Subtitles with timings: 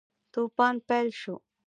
[0.33, 1.35] توپان پیل شو.